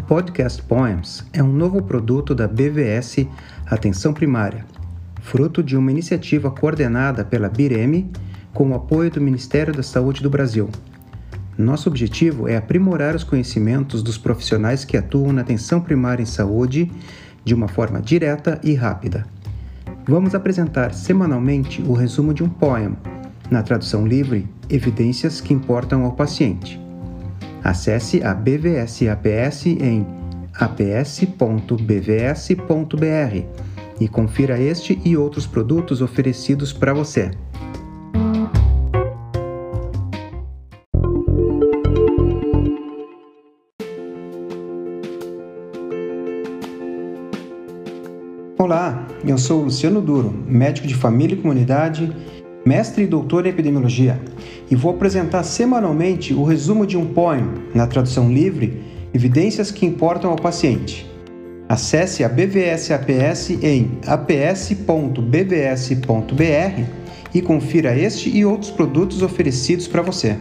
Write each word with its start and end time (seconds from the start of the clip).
O 0.00 0.02
podcast 0.02 0.62
Poems 0.62 1.24
é 1.30 1.42
um 1.42 1.52
novo 1.52 1.82
produto 1.82 2.34
da 2.34 2.48
BVS 2.48 3.26
Atenção 3.66 4.14
Primária, 4.14 4.64
fruto 5.20 5.62
de 5.62 5.76
uma 5.76 5.90
iniciativa 5.90 6.50
coordenada 6.50 7.22
pela 7.22 7.50
BIREM 7.50 8.10
com 8.52 8.70
o 8.70 8.74
apoio 8.74 9.10
do 9.10 9.20
Ministério 9.20 9.74
da 9.74 9.82
Saúde 9.82 10.22
do 10.22 10.30
Brasil. 10.30 10.70
Nosso 11.56 11.88
objetivo 11.88 12.48
é 12.48 12.56
aprimorar 12.56 13.14
os 13.14 13.22
conhecimentos 13.22 14.02
dos 14.02 14.16
profissionais 14.16 14.86
que 14.86 14.96
atuam 14.96 15.34
na 15.34 15.42
atenção 15.42 15.82
primária 15.82 16.22
em 16.22 16.26
saúde 16.26 16.90
de 17.44 17.54
uma 17.54 17.68
forma 17.68 18.00
direta 18.00 18.58
e 18.64 18.74
rápida. 18.74 19.26
Vamos 20.08 20.34
apresentar 20.34 20.94
semanalmente 20.94 21.82
o 21.82 21.92
resumo 21.92 22.32
de 22.32 22.42
um 22.42 22.48
poema, 22.48 22.96
na 23.50 23.62
tradução 23.62 24.06
livre, 24.06 24.48
Evidências 24.68 25.42
que 25.42 25.52
Importam 25.52 26.04
ao 26.04 26.12
Paciente. 26.12 26.80
Acesse 27.62 28.22
a 28.22 28.32
BVS 28.34 29.02
APS 29.08 29.66
em 29.66 30.06
aps.bvs.br 30.54 31.30
e 34.00 34.08
confira 34.08 34.58
este 34.58 35.00
e 35.04 35.16
outros 35.16 35.46
produtos 35.46 36.00
oferecidos 36.00 36.72
para 36.72 36.94
você. 36.94 37.30
Olá, 48.58 49.06
eu 49.26 49.36
sou 49.36 49.62
Luciano 49.62 50.00
Duro, 50.00 50.30
médico 50.46 50.86
de 50.86 50.94
família 50.94 51.34
e 51.34 51.40
comunidade, 51.40 52.14
mestre 52.70 53.02
e 53.02 53.06
doutor 53.06 53.46
em 53.46 53.48
epidemiologia, 53.48 54.20
e 54.70 54.76
vou 54.76 54.92
apresentar 54.92 55.42
semanalmente 55.42 56.32
o 56.32 56.44
resumo 56.44 56.86
de 56.86 56.96
um 56.96 57.04
poema, 57.04 57.54
na 57.74 57.84
tradução 57.84 58.32
livre, 58.32 58.80
Evidências 59.12 59.72
que 59.72 59.84
importam 59.84 60.30
ao 60.30 60.36
paciente. 60.36 61.04
Acesse 61.68 62.22
a 62.22 62.28
BVS 62.28 62.92
APS 62.92 63.50
em 63.60 63.98
aps.bvs.br 64.06 65.14
e 67.34 67.42
confira 67.42 67.98
este 67.98 68.30
e 68.30 68.44
outros 68.44 68.70
produtos 68.70 69.20
oferecidos 69.20 69.88
para 69.88 70.00
você. 70.00 70.36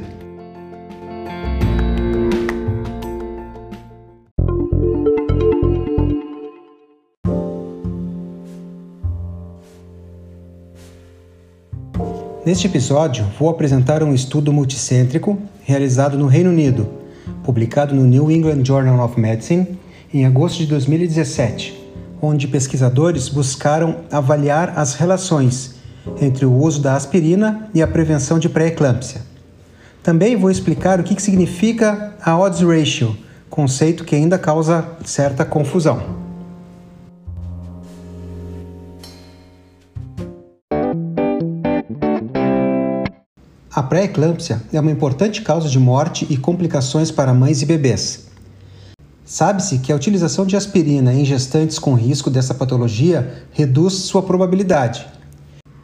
Neste 12.45 12.67
episódio, 12.67 13.27
vou 13.37 13.49
apresentar 13.49 14.01
um 14.01 14.13
estudo 14.13 14.53
multicêntrico 14.53 15.37
realizado 15.61 16.17
no 16.17 16.25
Reino 16.25 16.49
Unido, 16.49 16.87
publicado 17.43 17.93
no 17.93 18.05
New 18.05 18.31
England 18.31 18.63
Journal 18.63 19.05
of 19.05 19.19
Medicine 19.19 19.77
em 20.13 20.25
agosto 20.25 20.59
de 20.59 20.67
2017, 20.67 21.77
onde 22.21 22.47
pesquisadores 22.47 23.27
buscaram 23.27 23.97
avaliar 24.09 24.73
as 24.77 24.93
relações 24.93 25.75
entre 26.21 26.45
o 26.45 26.53
uso 26.53 26.81
da 26.81 26.95
aspirina 26.95 27.69
e 27.73 27.81
a 27.81 27.87
prevenção 27.87 28.39
de 28.39 28.47
pré-eclâmpsia. 28.47 29.21
Também 30.01 30.37
vou 30.37 30.49
explicar 30.49 30.97
o 30.97 31.03
que 31.03 31.21
significa 31.21 32.13
a 32.23 32.39
odds 32.39 32.61
ratio, 32.61 33.17
conceito 33.49 34.05
que 34.05 34.15
ainda 34.15 34.39
causa 34.39 34.87
certa 35.03 35.43
confusão. 35.43 36.28
A 43.79 43.83
pré-eclâmpsia 43.83 44.61
é 44.73 44.79
uma 44.81 44.91
importante 44.91 45.41
causa 45.41 45.69
de 45.69 45.79
morte 45.79 46.27
e 46.29 46.35
complicações 46.35 47.11
para 47.11 47.33
mães 47.33 47.61
e 47.61 47.65
bebês. 47.65 48.25
Sabe-se 49.23 49.77
que 49.77 49.89
a 49.89 49.95
utilização 49.95 50.45
de 50.45 50.57
aspirina 50.57 51.13
em 51.13 51.23
gestantes 51.23 51.79
com 51.79 51.93
risco 51.93 52.29
dessa 52.29 52.53
patologia 52.53 53.45
reduz 53.53 53.93
sua 53.93 54.21
probabilidade. 54.21 55.07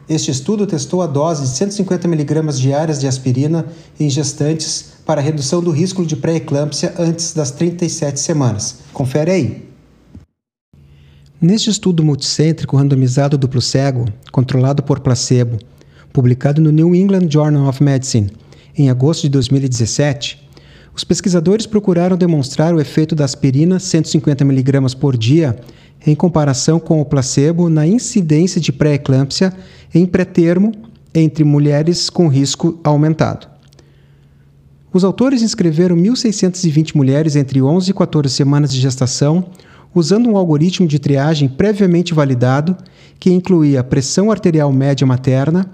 Este 0.06 0.30
estudo 0.30 0.66
testou 0.66 1.00
a 1.00 1.06
dose 1.06 1.44
de 1.44 1.48
150 1.48 2.06
mg 2.06 2.52
diárias 2.60 3.00
de 3.00 3.08
aspirina 3.08 3.64
em 3.98 4.10
gestantes 4.10 4.92
para 5.06 5.22
redução 5.22 5.62
do 5.62 5.70
risco 5.70 6.04
de 6.04 6.16
pré-eclâmpsia 6.16 6.92
antes 6.98 7.32
das 7.32 7.50
37 7.50 8.20
semanas. 8.20 8.80
Confere 8.92 9.30
aí. 9.30 9.70
Neste 11.40 11.70
estudo 11.70 12.04
multicêntrico 12.04 12.76
randomizado 12.76 13.38
duplo 13.38 13.62
cego, 13.62 14.04
controlado 14.30 14.82
por 14.82 15.00
placebo, 15.00 15.56
publicado 16.16 16.62
no 16.62 16.72
New 16.72 16.94
England 16.94 17.28
Journal 17.30 17.68
of 17.68 17.82
Medicine 17.82 18.30
em 18.74 18.88
agosto 18.88 19.24
de 19.24 19.28
2017, 19.28 20.48
os 20.94 21.04
pesquisadores 21.04 21.66
procuraram 21.66 22.16
demonstrar 22.16 22.74
o 22.74 22.80
efeito 22.80 23.14
da 23.14 23.26
aspirina 23.26 23.78
150 23.78 24.42
mg 24.42 24.96
por 24.96 25.14
dia 25.14 25.58
em 26.06 26.14
comparação 26.14 26.80
com 26.80 27.02
o 27.02 27.04
placebo 27.04 27.68
na 27.68 27.86
incidência 27.86 28.58
de 28.58 28.72
pré-eclâmpsia 28.72 29.52
em 29.94 30.06
pré-termo 30.06 30.72
entre 31.14 31.44
mulheres 31.44 32.08
com 32.08 32.28
risco 32.28 32.80
aumentado. 32.82 33.46
Os 34.90 35.04
autores 35.04 35.42
inscreveram 35.42 35.96
1.620 35.96 36.96
mulheres 36.96 37.36
entre 37.36 37.60
11 37.60 37.90
e 37.90 37.94
14 37.94 38.34
semanas 38.34 38.72
de 38.72 38.80
gestação 38.80 39.50
usando 39.94 40.30
um 40.30 40.36
algoritmo 40.38 40.88
de 40.88 40.98
triagem 40.98 41.46
previamente 41.46 42.14
validado 42.14 42.74
que 43.20 43.30
incluía 43.30 43.84
pressão 43.84 44.30
arterial 44.30 44.72
média 44.72 45.06
materna 45.06 45.70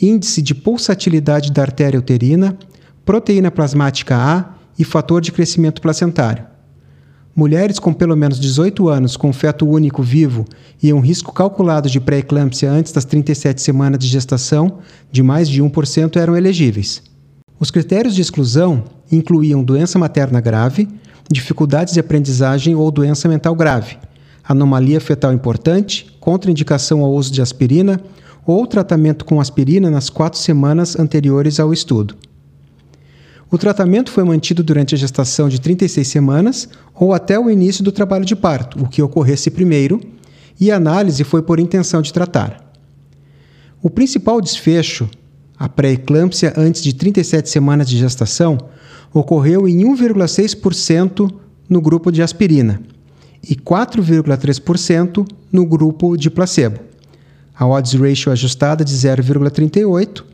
índice 0.00 0.42
de 0.42 0.54
pulsatilidade 0.54 1.52
da 1.52 1.62
artéria 1.62 1.98
uterina, 1.98 2.56
proteína 3.04 3.50
plasmática 3.50 4.16
A 4.16 4.54
e 4.78 4.84
fator 4.84 5.20
de 5.20 5.32
crescimento 5.32 5.80
placentário. 5.80 6.44
Mulheres 7.36 7.80
com 7.80 7.92
pelo 7.92 8.16
menos 8.16 8.38
18 8.38 8.88
anos 8.88 9.16
com 9.16 9.32
feto 9.32 9.68
único 9.68 10.02
vivo 10.02 10.44
e 10.80 10.92
um 10.92 11.00
risco 11.00 11.32
calculado 11.32 11.90
de 11.90 12.00
pré-eclâmpsia 12.00 12.70
antes 12.70 12.92
das 12.92 13.04
37 13.04 13.60
semanas 13.60 13.98
de 13.98 14.06
gestação 14.06 14.78
de 15.10 15.22
mais 15.22 15.48
de 15.48 15.60
1% 15.60 16.16
eram 16.16 16.36
elegíveis. 16.36 17.02
Os 17.58 17.70
critérios 17.70 18.14
de 18.14 18.20
exclusão 18.20 18.84
incluíam 19.10 19.64
doença 19.64 19.98
materna 19.98 20.40
grave, 20.40 20.88
dificuldades 21.30 21.94
de 21.94 22.00
aprendizagem 22.00 22.74
ou 22.76 22.88
doença 22.90 23.28
mental 23.28 23.54
grave, 23.56 23.96
anomalia 24.46 25.00
fetal 25.00 25.32
importante, 25.32 26.16
contraindicação 26.20 27.00
ao 27.00 27.12
uso 27.12 27.32
de 27.32 27.42
aspirina 27.42 28.00
ou 28.46 28.66
tratamento 28.66 29.24
com 29.24 29.40
aspirina 29.40 29.90
nas 29.90 30.10
quatro 30.10 30.38
semanas 30.38 30.98
anteriores 30.98 31.58
ao 31.58 31.72
estudo. 31.72 32.14
O 33.50 33.58
tratamento 33.58 34.10
foi 34.10 34.24
mantido 34.24 34.62
durante 34.62 34.94
a 34.94 34.98
gestação 34.98 35.48
de 35.48 35.60
36 35.60 36.06
semanas 36.06 36.68
ou 36.94 37.12
até 37.12 37.38
o 37.38 37.48
início 37.48 37.84
do 37.84 37.92
trabalho 37.92 38.24
de 38.24 38.34
parto, 38.34 38.82
o 38.82 38.88
que 38.88 39.02
ocorresse 39.02 39.50
primeiro, 39.50 40.00
e 40.60 40.70
a 40.70 40.76
análise 40.76 41.22
foi 41.24 41.42
por 41.42 41.60
intenção 41.60 42.02
de 42.02 42.12
tratar. 42.12 42.72
O 43.82 43.90
principal 43.90 44.40
desfecho, 44.40 45.08
a 45.58 45.68
pré-eclâmpsia 45.68 46.52
antes 46.56 46.82
de 46.82 46.94
37 46.94 47.48
semanas 47.48 47.88
de 47.88 47.98
gestação, 47.98 48.58
ocorreu 49.12 49.68
em 49.68 49.84
1,6% 49.84 51.32
no 51.68 51.80
grupo 51.80 52.10
de 52.10 52.22
aspirina 52.22 52.80
e 53.48 53.54
4,3% 53.54 55.26
no 55.52 55.66
grupo 55.66 56.16
de 56.16 56.30
placebo 56.30 56.93
a 57.56 57.66
odds 57.66 57.94
ratio 57.94 58.32
ajustada 58.32 58.84
de 58.84 58.94
0,38, 58.94 60.24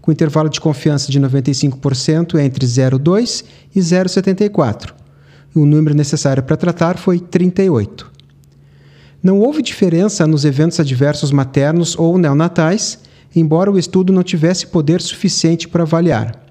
com 0.00 0.12
intervalo 0.12 0.48
de 0.48 0.60
confiança 0.60 1.10
de 1.10 1.20
95% 1.20 2.38
entre 2.38 2.66
0,2 2.66 3.44
e 3.74 3.80
0,74. 3.80 4.92
O 5.54 5.64
número 5.64 5.94
necessário 5.94 6.42
para 6.42 6.56
tratar 6.56 6.98
foi 6.98 7.18
38. 7.18 8.12
Não 9.22 9.40
houve 9.40 9.62
diferença 9.62 10.26
nos 10.26 10.44
eventos 10.44 10.78
adversos 10.78 11.32
maternos 11.32 11.98
ou 11.98 12.18
neonatais, 12.18 12.98
embora 13.34 13.70
o 13.70 13.78
estudo 13.78 14.12
não 14.12 14.22
tivesse 14.22 14.66
poder 14.66 15.00
suficiente 15.00 15.66
para 15.66 15.82
avaliar. 15.82 16.46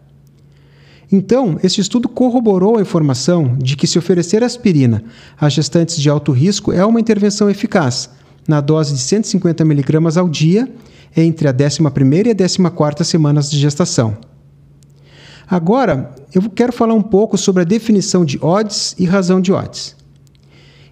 Então, 1.11 1.59
este 1.63 1.79
estudo 1.79 2.09
corroborou 2.09 2.77
a 2.77 2.81
informação 2.81 3.55
de 3.57 3.77
que 3.77 3.87
se 3.87 3.97
oferecer 3.97 4.43
aspirina 4.43 5.03
a 5.39 5.47
gestantes 5.47 5.97
de 5.97 6.09
alto 6.09 6.31
risco 6.31 6.73
é 6.73 6.83
uma 6.83 6.99
intervenção 6.99 7.49
eficaz, 7.49 8.09
na 8.47 8.61
dose 8.61 8.93
de 8.93 8.99
150 8.99 9.63
mg 9.63 10.19
ao 10.19 10.29
dia 10.29 10.71
entre 11.15 11.47
a 11.47 11.53
11ª 11.53 12.27
e 12.27 12.31
a 12.31 12.35
14ª 12.35 13.03
semanas 13.03 13.49
de 13.49 13.57
gestação. 13.57 14.17
Agora, 15.47 16.13
eu 16.33 16.41
quero 16.49 16.73
falar 16.73 16.93
um 16.93 17.01
pouco 17.01 17.37
sobre 17.37 17.61
a 17.61 17.65
definição 17.65 18.25
de 18.25 18.37
odds 18.41 18.95
e 18.97 19.05
razão 19.05 19.39
de 19.39 19.51
odds. 19.51 19.95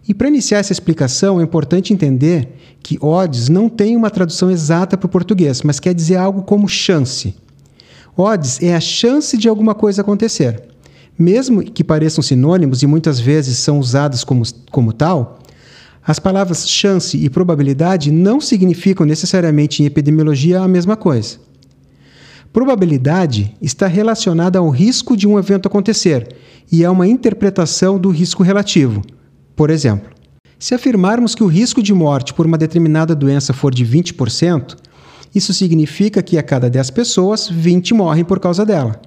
E 0.07 0.13
para 0.13 0.27
iniciar 0.27 0.59
essa 0.59 0.73
explicação, 0.73 1.39
é 1.39 1.43
importante 1.43 1.93
entender 1.93 2.49
que 2.81 2.97
odds 3.01 3.49
não 3.49 3.69
tem 3.69 3.95
uma 3.95 4.09
tradução 4.09 4.51
exata 4.51 4.97
para 4.97 5.07
o 5.07 5.09
português, 5.09 5.61
mas 5.61 5.79
quer 5.79 5.93
dizer 5.93 6.17
algo 6.17 6.43
como 6.43 6.67
chance. 6.67 7.35
Odds 8.15 8.61
é 8.61 8.75
a 8.75 8.81
chance 8.81 9.37
de 9.37 9.47
alguma 9.47 9.73
coisa 9.73 10.01
acontecer. 10.01 10.61
Mesmo 11.17 11.63
que 11.63 11.83
pareçam 11.83 12.21
sinônimos 12.21 12.83
e 12.83 12.87
muitas 12.87 13.19
vezes 13.19 13.57
são 13.57 13.79
usadas 13.79 14.23
como, 14.23 14.43
como 14.69 14.91
tal, 14.91 15.39
as 16.05 16.19
palavras 16.19 16.67
chance 16.69 17.17
e 17.17 17.29
probabilidade 17.29 18.11
não 18.11 18.41
significam 18.41 19.05
necessariamente 19.05 19.81
em 19.81 19.85
epidemiologia 19.85 20.59
a 20.59 20.67
mesma 20.67 20.97
coisa. 20.97 21.37
Probabilidade 22.51 23.55
está 23.61 23.87
relacionada 23.87 24.59
ao 24.59 24.69
risco 24.69 25.17
de 25.17 25.27
um 25.27 25.39
evento 25.39 25.67
acontecer 25.67 26.35
e 26.71 26.83
é 26.83 26.89
uma 26.89 27.07
interpretação 27.07 27.97
do 27.97 28.09
risco 28.09 28.43
relativo, 28.43 29.01
Por 29.55 29.69
exemplo, 29.69 30.11
se 30.59 30.73
afirmarmos 30.73 31.35
que 31.35 31.43
o 31.43 31.47
risco 31.47 31.83
de 31.83 31.93
morte 31.93 32.33
por 32.33 32.45
uma 32.45 32.57
determinada 32.57 33.13
doença 33.13 33.53
for 33.53 33.73
de 33.73 33.85
20%, 33.85 34.77
isso 35.35 35.53
significa 35.53 36.23
que 36.23 36.37
a 36.37 36.43
cada 36.43 36.69
10 36.69 36.89
pessoas, 36.91 37.49
20 37.49 37.93
morrem 37.93 38.23
por 38.23 38.39
causa 38.39 38.65
dela. 38.65 39.01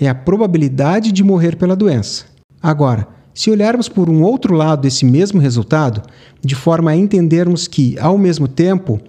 É 0.00 0.08
a 0.08 0.14
probabilidade 0.14 1.10
de 1.10 1.24
morrer 1.24 1.56
pela 1.56 1.74
doença. 1.74 2.26
Agora, 2.62 3.08
se 3.34 3.50
olharmos 3.50 3.88
por 3.88 4.08
um 4.08 4.22
outro 4.22 4.54
lado 4.54 4.82
desse 4.82 5.04
mesmo 5.04 5.40
resultado, 5.40 6.02
de 6.42 6.54
forma 6.54 6.90
a 6.90 6.96
entendermos 6.96 7.66
que, 7.66 7.98
ao 7.98 8.18
mesmo 8.18 8.48
tempo, 8.48 9.00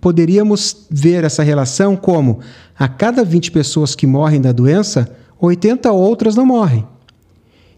poderíamos 0.00 0.86
ver 0.90 1.24
essa 1.24 1.42
relação 1.42 1.96
como 1.96 2.40
a 2.78 2.88
cada 2.88 3.24
20 3.24 3.50
pessoas 3.50 3.94
que 3.94 4.06
morrem 4.06 4.40
da 4.40 4.52
doença, 4.52 5.10
80 5.40 5.90
outras 5.92 6.36
não 6.36 6.46
morrem. 6.46 6.86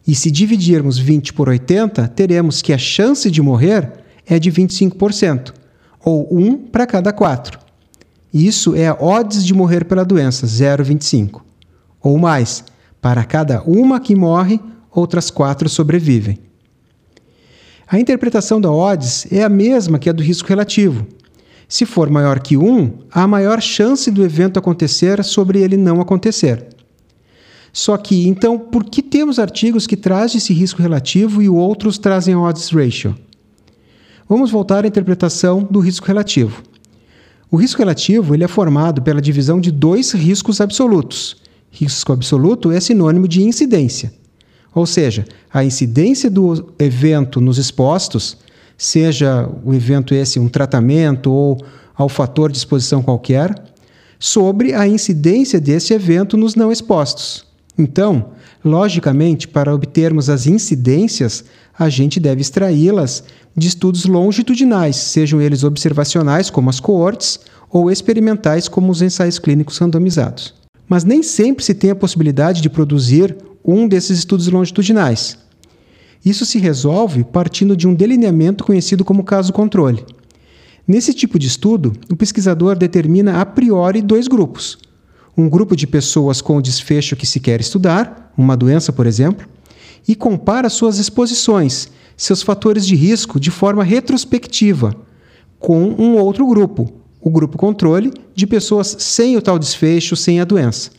E 0.06 0.14
se 0.14 0.30
dividirmos 0.30 0.98
20 0.98 1.32
por 1.32 1.48
80, 1.48 2.08
teremos 2.08 2.62
que 2.62 2.72
a 2.72 2.78
chance 2.78 3.30
de 3.30 3.42
morrer 3.42 3.92
é 4.26 4.38
de 4.38 4.50
25%, 4.50 5.52
ou 6.04 6.28
1 6.30 6.56
para 6.56 6.86
cada 6.86 7.12
4. 7.12 7.58
Isso 8.32 8.74
é 8.74 8.88
a 8.88 8.94
odds 8.94 9.44
de 9.44 9.52
morrer 9.52 9.84
pela 9.84 10.04
doença, 10.04 10.46
0,25. 10.46 11.42
Ou 12.02 12.18
mais, 12.18 12.64
para 13.00 13.24
cada 13.24 13.62
uma 13.62 14.00
que 14.00 14.14
morre, 14.14 14.60
outras 14.90 15.30
4 15.30 15.68
sobrevivem. 15.68 16.38
A 17.86 17.98
interpretação 17.98 18.60
da 18.60 18.70
odds 18.70 19.26
é 19.32 19.42
a 19.42 19.48
mesma 19.48 19.98
que 19.98 20.08
a 20.08 20.12
do 20.12 20.22
risco 20.22 20.48
relativo. 20.48 21.06
Se 21.68 21.84
for 21.84 22.08
maior 22.10 22.40
que 22.40 22.56
1, 22.56 22.98
há 23.10 23.26
maior 23.26 23.60
chance 23.60 24.10
do 24.10 24.24
evento 24.24 24.58
acontecer 24.58 25.22
sobre 25.24 25.60
ele 25.60 25.76
não 25.76 26.00
acontecer. 26.00 26.66
Só 27.72 27.96
que, 27.96 28.26
então, 28.26 28.58
por 28.58 28.84
que 28.84 29.02
temos 29.02 29.38
artigos 29.38 29.86
que 29.86 29.96
trazem 29.96 30.38
esse 30.38 30.52
risco 30.52 30.82
relativo 30.82 31.40
e 31.40 31.48
outros 31.48 31.98
trazem 31.98 32.34
odds 32.34 32.70
ratio? 32.70 33.14
Vamos 34.28 34.50
voltar 34.50 34.84
à 34.84 34.88
interpretação 34.88 35.66
do 35.68 35.80
risco 35.80 36.06
relativo. 36.06 36.62
O 37.50 37.56
risco 37.56 37.80
relativo 37.80 38.34
ele 38.34 38.44
é 38.44 38.48
formado 38.48 39.02
pela 39.02 39.20
divisão 39.20 39.60
de 39.60 39.72
dois 39.72 40.12
riscos 40.12 40.60
absolutos. 40.60 41.36
Risco 41.70 42.12
absoluto 42.12 42.70
é 42.70 42.78
sinônimo 42.78 43.26
de 43.26 43.42
incidência. 43.42 44.12
Ou 44.74 44.86
seja, 44.86 45.24
a 45.52 45.64
incidência 45.64 46.30
do 46.30 46.72
evento 46.78 47.40
nos 47.40 47.58
expostos, 47.58 48.36
seja 48.78 49.48
o 49.64 49.74
evento 49.74 50.14
esse 50.14 50.38
um 50.38 50.48
tratamento 50.48 51.30
ou 51.30 51.58
ao 51.94 52.08
fator 52.08 52.50
de 52.50 52.58
exposição 52.58 53.02
qualquer, 53.02 53.54
sobre 54.18 54.74
a 54.74 54.86
incidência 54.86 55.60
desse 55.60 55.92
evento 55.92 56.36
nos 56.36 56.54
não 56.54 56.70
expostos. 56.70 57.44
Então, 57.78 58.30
logicamente, 58.64 59.48
para 59.48 59.74
obtermos 59.74 60.28
as 60.28 60.46
incidências, 60.46 61.44
a 61.78 61.88
gente 61.88 62.20
deve 62.20 62.40
extraí-las 62.40 63.24
de 63.56 63.68
estudos 63.68 64.04
longitudinais, 64.04 64.96
sejam 64.96 65.40
eles 65.40 65.64
observacionais, 65.64 66.50
como 66.50 66.70
as 66.70 66.78
coortes, 66.78 67.40
ou 67.70 67.90
experimentais, 67.90 68.68
como 68.68 68.90
os 68.90 69.00
ensaios 69.00 69.38
clínicos 69.38 69.78
randomizados. 69.78 70.54
Mas 70.88 71.04
nem 71.04 71.22
sempre 71.22 71.64
se 71.64 71.72
tem 71.72 71.90
a 71.90 71.94
possibilidade 71.94 72.60
de 72.60 72.68
produzir 72.68 73.36
um 73.64 73.86
desses 73.86 74.18
estudos 74.18 74.48
longitudinais. 74.48 75.38
Isso 76.24 76.44
se 76.44 76.58
resolve 76.58 77.24
partindo 77.24 77.76
de 77.76 77.88
um 77.88 77.94
delineamento 77.94 78.64
conhecido 78.64 79.04
como 79.04 79.24
caso 79.24 79.52
controle. 79.52 80.04
Nesse 80.86 81.14
tipo 81.14 81.38
de 81.38 81.46
estudo, 81.46 81.92
o 82.10 82.16
pesquisador 82.16 82.76
determina 82.76 83.40
a 83.40 83.46
priori 83.46 84.02
dois 84.02 84.28
grupos 84.28 84.78
um 85.36 85.48
grupo 85.48 85.74
de 85.74 85.86
pessoas 85.86 86.40
com 86.40 86.56
o 86.56 86.62
desfecho 86.62 87.16
que 87.16 87.26
se 87.26 87.40
quer 87.40 87.60
estudar, 87.60 88.32
uma 88.36 88.56
doença, 88.56 88.92
por 88.92 89.06
exemplo, 89.06 89.46
e 90.06 90.14
compara 90.14 90.68
suas 90.68 90.98
exposições, 90.98 91.88
seus 92.16 92.42
fatores 92.42 92.86
de 92.86 92.94
risco, 92.94 93.40
de 93.40 93.50
forma 93.50 93.84
retrospectiva, 93.84 94.94
com 95.58 95.94
um 95.98 96.16
outro 96.16 96.46
grupo, 96.46 96.92
o 97.20 97.30
grupo 97.30 97.56
controle, 97.56 98.12
de 98.34 98.46
pessoas 98.46 98.96
sem 98.98 99.36
o 99.36 99.42
tal 99.42 99.58
desfecho, 99.58 100.16
sem 100.16 100.40
a 100.40 100.44
doença. 100.44 100.90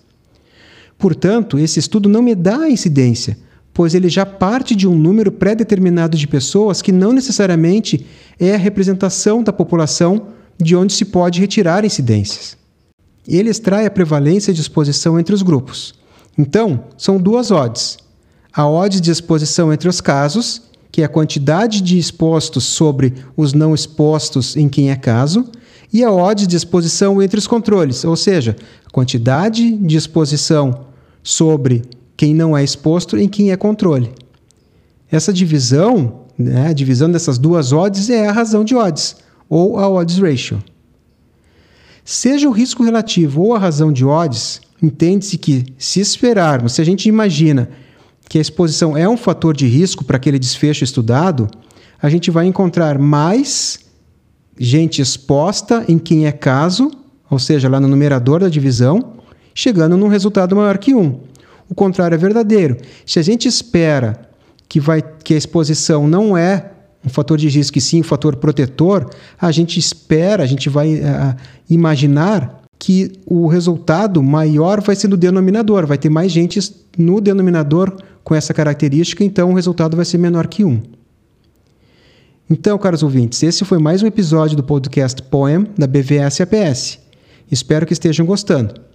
Portanto, 1.02 1.60
esse 1.60 1.80
estudo 1.80 2.08
não 2.08 2.22
me 2.22 2.34
dá 2.34 2.60
a 2.60 2.70
incidência, 2.70 3.38
pois 3.74 3.94
ele 3.94 4.08
já 4.08 4.26
parte 4.26 4.74
de 4.74 4.88
um 4.88 4.96
número 4.96 5.34
pré-determinado 5.34 6.18
de 6.18 6.28
pessoas 6.28 6.82
que 6.82 6.94
não 6.94 7.12
necessariamente 7.12 8.06
é 8.40 8.56
a 8.56 8.58
representação 8.58 9.44
da 9.44 9.52
população 9.52 10.28
de 10.58 10.78
onde 10.78 10.94
se 10.94 11.04
pode 11.04 11.42
retirar 11.42 11.84
incidências 11.84 12.62
ele 13.28 13.50
extrai 13.50 13.86
a 13.86 13.92
prevalência 13.92 14.54
de 14.54 14.62
exposição 14.62 15.20
entre 15.20 15.34
os 15.34 15.42
grupos. 15.42 15.94
Então, 16.38 16.86
são 16.98 17.18
duas 17.18 17.52
odds. 17.52 17.98
A 18.54 18.68
odd 18.68 19.00
de 19.00 19.12
exposição 19.12 19.72
entre 19.72 19.88
os 19.88 20.02
casos, 20.02 20.62
que 20.92 21.02
é 21.02 21.06
a 21.06 21.10
quantidade 21.10 21.82
de 21.82 21.98
expostos 21.98 22.64
sobre 22.66 23.14
os 23.38 23.54
não 23.54 23.74
expostos 23.74 24.58
em 24.58 24.68
quem 24.68 24.92
é 24.92 24.96
caso, 24.96 25.46
e 25.94 26.04
a 26.04 26.12
odd 26.12 26.48
de 26.48 26.56
exposição 26.56 27.22
entre 27.22 27.38
os 27.38 27.48
controles, 27.48 28.04
ou 28.06 28.16
seja, 28.16 28.56
a 28.86 28.90
quantidade 28.90 29.78
de 29.78 29.98
exposição 29.98 30.88
sobre 31.24 31.84
quem 32.16 32.34
não 32.34 32.56
é 32.56 32.64
exposto 32.64 33.18
em 33.18 33.28
quem 33.28 33.52
é 33.52 33.58
controle. 33.58 34.12
Essa 35.12 35.34
divisão, 35.34 36.22
né, 36.38 36.68
a 36.70 36.74
divisão 36.74 37.12
dessas 37.12 37.38
duas 37.38 37.74
odds 37.74 38.10
é 38.10 38.28
a 38.28 38.32
razão 38.32 38.64
de 38.64 38.76
odds, 38.76 39.18
ou 39.50 39.80
a 39.80 39.90
odds 39.90 40.18
ratio. 40.20 40.64
Seja 42.04 42.48
o 42.48 42.52
risco 42.52 42.84
relativo 42.84 43.42
ou 43.42 43.56
a 43.56 43.60
razão 43.60 43.92
de 43.92 44.06
odds, 44.06 44.62
entende-se 44.82 45.38
que, 45.38 45.66
se 45.78 46.00
esperarmos, 46.00 46.74
se 46.74 46.82
a 46.82 46.86
gente 46.86 47.08
imagina 47.08 47.70
que 48.28 48.38
a 48.38 48.42
exposição 48.42 48.96
é 48.96 49.08
um 49.08 49.18
fator 49.18 49.56
de 49.56 49.68
risco 49.68 50.04
para 50.04 50.18
aquele 50.18 50.40
desfecho 50.40 50.84
estudado, 50.84 51.50
a 52.02 52.10
gente 52.10 52.32
vai 52.32 52.48
encontrar 52.48 52.98
mais 52.98 53.80
gente 54.58 55.02
exposta 55.02 55.86
em 55.88 55.98
quem 55.98 56.26
é 56.26 56.32
caso, 56.32 56.92
ou 57.30 57.40
seja, 57.40 57.68
lá 57.68 57.80
no 57.80 57.88
numerador 57.88 58.40
da 58.40 58.50
divisão, 58.50 59.14
chegando 59.54 59.98
num 59.98 60.08
resultado 60.08 60.56
maior 60.56 60.78
que 60.78 60.94
1. 60.94 61.20
O 61.70 61.76
contrário 61.76 62.16
é 62.16 62.18
verdadeiro. 62.18 62.78
Se 63.06 63.20
a 63.20 63.22
gente 63.22 63.48
espera 63.48 64.30
que, 64.68 64.80
vai, 64.80 65.02
que 65.02 65.34
a 65.34 65.38
exposição 65.38 66.08
não 66.08 66.38
é 66.38 66.72
um 67.06 67.10
fator 67.10 67.38
de 67.38 67.48
risco 67.50 67.78
e 67.78 67.82
sim 67.82 68.02
um 68.02 68.04
fator 68.04 68.36
protetor, 68.36 69.10
a 69.40 69.52
gente 69.52 69.80
espera, 69.80 70.44
a 70.44 70.46
gente 70.46 70.70
vai 70.70 70.96
uh, 70.96 71.36
imaginar 71.70 72.62
que 72.78 73.12
o 73.26 73.48
resultado 73.48 74.22
maior 74.22 74.82
vai 74.82 74.96
ser 74.96 75.08
no 75.08 75.18
denominador, 75.18 75.86
vai 75.86 75.98
ter 75.98 76.10
mais 76.10 76.32
gente 76.32 76.60
no 76.98 77.22
denominador 77.22 77.96
com 78.24 78.36
essa 78.36 78.54
característica, 78.54 79.24
então 79.24 79.52
o 79.52 79.54
resultado 79.54 79.96
vai 79.96 80.06
ser 80.06 80.18
menor 80.18 80.48
que 80.48 80.64
1. 80.64 80.82
Então, 82.50 82.78
caros 82.78 83.02
ouvintes, 83.02 83.42
esse 83.44 83.64
foi 83.64 83.80
mais 83.80 84.04
um 84.04 84.08
episódio 84.08 84.58
do 84.58 84.64
podcast 84.64 85.22
Poem 85.24 85.68
da 85.78 85.88
BVS 85.88 86.42
APS. 86.42 87.00
Espero 87.50 87.86
que 87.86 87.94
estejam 87.94 88.26
gostando. 88.26 88.91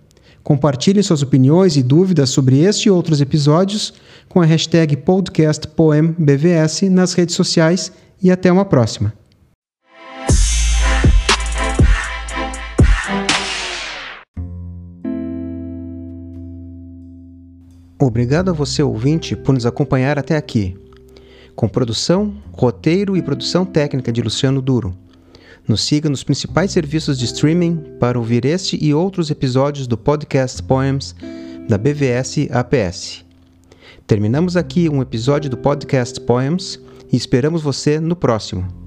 Compartilhem 0.47 1.03
suas 1.03 1.23
opiniões 1.23 1.77
e 1.77 1.83
dúvidas 1.83 2.31
sobre 2.31 2.61
este 2.61 2.87
e 2.87 2.91
outros 2.91 3.21
episódios 3.21 3.93
com 4.29 4.41
a 4.41 4.45
hashtag 4.45 4.97
podcastpoembvs 4.99 6.83
nas 6.83 7.15
redes 7.15 7.35
sociais 7.35 7.91
e 8.23 8.31
até 8.31 8.53
uma 8.53 8.65
próxima. 8.65 9.13
Obrigado 17.99 18.49
a 18.49 18.53
você, 18.53 18.85
ouvinte, 18.85 19.35
por 19.35 19.53
nos 19.53 19.67
acompanhar 19.67 20.17
até 20.17 20.37
aqui. 20.37 20.77
Com 21.57 21.69
produção, 21.69 22.33
roteiro 22.53 23.17
e 23.17 23.23
produção 23.23 23.65
técnica 23.65 24.13
de 24.13 24.23
Luciano 24.23 24.63
Duro. 24.63 24.97
Nos 25.69 25.83
siga 25.83 26.09
nos 26.09 26.23
principais 26.23 26.71
serviços 26.71 27.19
de 27.19 27.25
streaming 27.25 27.77
para 27.99 28.19
ouvir 28.19 28.45
este 28.45 28.79
e 28.83 28.95
outros 28.95 29.31
episódios 29.31 29.87
do 29.87 29.99
podcast 29.99 30.63
Poems 30.63 31.15
da 31.69 31.77
BVS 31.77 32.49
APS. 32.53 33.25
Terminamos 34.07 34.57
aqui 34.57 34.89
um 34.89 35.03
episódio 35.03 35.51
do 35.51 35.57
podcast 35.57 36.21
Poems 36.21 36.79
e 37.13 37.17
esperamos 37.17 37.63
você 37.63 37.99
no 37.99 38.15
próximo. 38.15 38.86